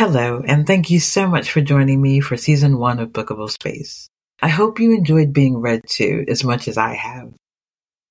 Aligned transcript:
Hello, 0.00 0.42
and 0.46 0.66
thank 0.66 0.88
you 0.88 0.98
so 0.98 1.28
much 1.28 1.50
for 1.50 1.60
joining 1.60 2.00
me 2.00 2.20
for 2.20 2.34
season 2.34 2.78
one 2.78 3.00
of 3.00 3.10
Bookable 3.10 3.50
Space. 3.50 4.08
I 4.40 4.48
hope 4.48 4.80
you 4.80 4.94
enjoyed 4.94 5.34
being 5.34 5.58
read 5.58 5.82
to 5.88 6.24
as 6.26 6.42
much 6.42 6.68
as 6.68 6.78
I 6.78 6.94
have. 6.94 7.34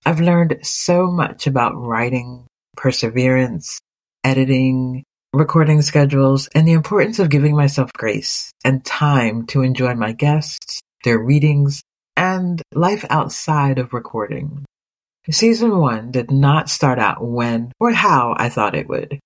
I've 0.05 0.19
learned 0.19 0.59
so 0.61 1.07
much 1.07 1.47
about 1.47 1.73
writing, 1.75 2.45
perseverance, 2.77 3.79
editing, 4.23 5.03
recording 5.33 5.81
schedules, 5.81 6.47
and 6.53 6.67
the 6.67 6.73
importance 6.73 7.17
of 7.17 7.31
giving 7.31 7.55
myself 7.55 7.91
grace 7.93 8.51
and 8.63 8.85
time 8.85 9.47
to 9.47 9.63
enjoy 9.63 9.95
my 9.95 10.11
guests, 10.11 10.81
their 11.03 11.17
readings, 11.17 11.81
and 12.15 12.61
life 12.71 13.03
outside 13.09 13.79
of 13.79 13.93
recording. 13.93 14.63
Season 15.31 15.75
one 15.75 16.11
did 16.11 16.29
not 16.29 16.69
start 16.69 16.99
out 16.99 17.25
when 17.25 17.71
or 17.79 17.91
how 17.93 18.35
I 18.37 18.49
thought 18.49 18.75
it 18.75 18.87
would. 18.87 19.19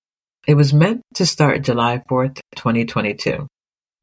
It 0.46 0.54
was 0.54 0.74
meant 0.74 1.00
to 1.14 1.24
start 1.24 1.62
July 1.62 2.02
4th, 2.10 2.38
2022. 2.56 3.46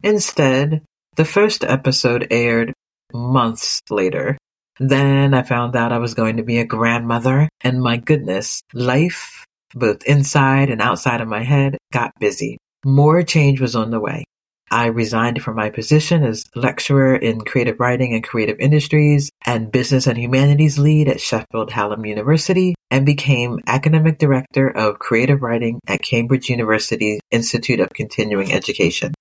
Instead, 0.01 0.81
the 1.16 1.25
first 1.25 1.63
episode 1.63 2.27
aired 2.31 2.73
months 3.13 3.81
later. 3.91 4.39
Then 4.80 5.35
I 5.35 5.43
found 5.43 5.75
out 5.75 5.91
I 5.91 5.99
was 5.99 6.16
going 6.16 6.38
to 6.38 6.43
be 6.43 6.57
a 6.57 6.66
grandmother, 6.66 7.47
and 7.61 7.80
my 7.80 7.97
goodness, 7.97 8.63
life, 8.73 9.45
both 9.75 10.03
inside 10.05 10.71
and 10.71 10.81
outside 10.81 11.21
of 11.21 11.27
my 11.27 11.43
head, 11.43 11.77
got 11.93 12.11
busy. 12.19 12.58
More 12.83 13.21
change 13.21 13.61
was 13.61 13.75
on 13.75 13.91
the 13.91 13.99
way. 13.99 14.23
I 14.71 14.85
resigned 14.85 15.43
from 15.43 15.57
my 15.57 15.70
position 15.70 16.23
as 16.23 16.45
lecturer 16.55 17.13
in 17.13 17.41
creative 17.41 17.77
writing 17.77 18.13
and 18.13 18.23
creative 18.23 18.57
industries 18.57 19.30
and 19.45 19.70
business 19.70 20.07
and 20.07 20.17
humanities 20.17 20.80
lead 20.80 21.09
at 21.09 21.20
Sheffield 21.20 21.71
Hallam 21.71 22.05
University 22.05 22.73
and 22.89 23.05
became 23.05 23.59
academic 23.67 24.17
director 24.17 24.70
of 24.70 24.97
creative 24.97 25.41
writing 25.41 25.81
at 25.88 26.02
Cambridge 26.02 26.49
University 26.49 27.20
Institute 27.31 27.81
of 27.81 27.89
Continuing 27.89 28.53
Education. 28.53 29.13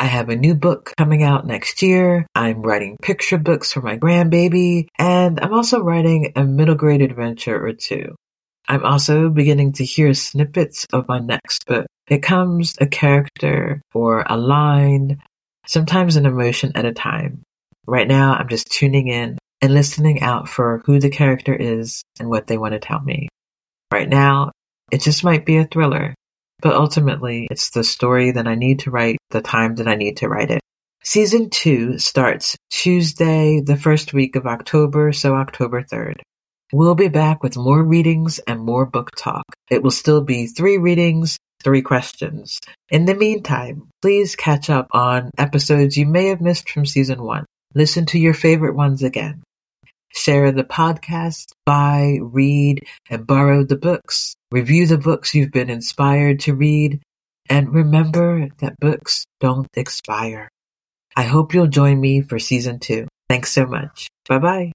I 0.00 0.06
have 0.06 0.30
a 0.30 0.36
new 0.36 0.54
book 0.54 0.92
coming 0.96 1.22
out 1.22 1.46
next 1.46 1.82
year. 1.82 2.26
I'm 2.34 2.62
writing 2.62 2.96
picture 3.00 3.38
books 3.38 3.72
for 3.72 3.82
my 3.82 3.98
grandbaby, 3.98 4.88
and 4.98 5.38
I'm 5.38 5.52
also 5.52 5.80
writing 5.80 6.32
a 6.34 6.44
middle 6.44 6.74
grade 6.76 7.02
adventure 7.02 7.62
or 7.64 7.74
two. 7.74 8.16
I'm 8.66 8.84
also 8.84 9.28
beginning 9.28 9.72
to 9.74 9.84
hear 9.84 10.14
snippets 10.14 10.86
of 10.92 11.06
my 11.08 11.18
next 11.18 11.66
book. 11.66 11.86
It 12.08 12.22
comes 12.22 12.74
a 12.80 12.86
character 12.86 13.80
or 13.94 14.24
a 14.28 14.36
line, 14.36 15.22
sometimes 15.66 16.16
an 16.16 16.26
emotion 16.26 16.72
at 16.74 16.84
a 16.84 16.92
time. 16.92 17.42
Right 17.86 18.08
now, 18.08 18.34
I'm 18.34 18.48
just 18.48 18.70
tuning 18.70 19.08
in 19.08 19.38
and 19.62 19.72
listening 19.72 20.20
out 20.20 20.48
for 20.48 20.82
who 20.84 20.98
the 20.98 21.10
character 21.10 21.54
is 21.54 22.02
and 22.18 22.28
what 22.28 22.46
they 22.46 22.58
want 22.58 22.72
to 22.72 22.78
tell 22.78 23.00
me. 23.00 23.28
Right 23.92 24.08
now, 24.08 24.52
it 24.90 25.00
just 25.00 25.24
might 25.24 25.46
be 25.46 25.56
a 25.56 25.64
thriller, 25.64 26.14
but 26.60 26.74
ultimately, 26.74 27.48
it's 27.50 27.70
the 27.70 27.84
story 27.84 28.32
that 28.32 28.46
I 28.46 28.54
need 28.54 28.80
to 28.80 28.90
write 28.90 29.18
the 29.30 29.40
time 29.40 29.76
that 29.76 29.88
I 29.88 29.94
need 29.94 30.18
to 30.18 30.28
write 30.28 30.50
it. 30.50 30.60
Season 31.02 31.50
2 31.50 31.98
starts 31.98 32.56
Tuesday, 32.70 33.60
the 33.60 33.76
first 33.76 34.12
week 34.14 34.36
of 34.36 34.46
October, 34.46 35.12
so 35.12 35.34
October 35.34 35.82
3rd. 35.82 36.20
We'll 36.72 36.94
be 36.94 37.08
back 37.08 37.42
with 37.42 37.56
more 37.56 37.82
readings 37.82 38.38
and 38.40 38.60
more 38.60 38.86
book 38.86 39.10
talk. 39.16 39.44
It 39.70 39.82
will 39.82 39.90
still 39.90 40.22
be 40.22 40.46
three 40.46 40.78
readings, 40.78 41.38
three 41.62 41.82
questions. 41.82 42.60
In 42.90 43.04
the 43.04 43.14
meantime, 43.14 43.88
please 44.02 44.36
catch 44.36 44.70
up 44.70 44.88
on 44.92 45.30
episodes 45.38 45.96
you 45.96 46.06
may 46.06 46.26
have 46.26 46.40
missed 46.40 46.68
from 46.68 46.86
season 46.86 47.22
one. 47.22 47.46
Listen 47.74 48.06
to 48.06 48.18
your 48.18 48.34
favorite 48.34 48.74
ones 48.74 49.02
again. 49.02 49.42
Share 50.14 50.52
the 50.52 50.64
podcast, 50.64 51.52
buy, 51.66 52.18
read, 52.22 52.86
and 53.10 53.26
borrow 53.26 53.64
the 53.64 53.76
books. 53.76 54.36
Review 54.52 54.86
the 54.86 54.98
books 54.98 55.34
you've 55.34 55.50
been 55.50 55.70
inspired 55.70 56.40
to 56.40 56.54
read. 56.54 57.00
And 57.50 57.74
remember 57.74 58.48
that 58.58 58.78
books 58.78 59.24
don't 59.40 59.66
expire. 59.74 60.48
I 61.16 61.24
hope 61.24 61.52
you'll 61.52 61.66
join 61.66 62.00
me 62.00 62.22
for 62.22 62.38
season 62.38 62.78
two. 62.78 63.06
Thanks 63.28 63.52
so 63.52 63.66
much. 63.66 64.08
Bye 64.28 64.38
bye. 64.38 64.72